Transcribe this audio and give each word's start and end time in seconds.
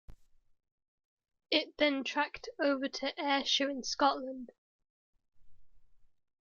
It 1.51 1.77
then 1.77 2.03
tracked 2.03 2.49
over 2.59 2.89
to 2.89 3.23
Ayrshire 3.23 3.69
in 3.69 3.83
Scotland. 3.83 4.51